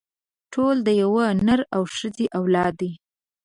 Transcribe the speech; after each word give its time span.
ټول 0.53 0.75
د 0.87 0.89
يوه 1.01 1.25
نر 1.45 1.61
او 1.75 1.83
ښځې 1.95 2.25
اولاده 2.39 2.73
دي. 2.79 2.91